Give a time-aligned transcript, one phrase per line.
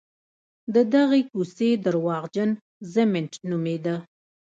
[0.73, 2.49] د دغې کوڅې درواغجن
[2.93, 3.95] ضمټ نومېده.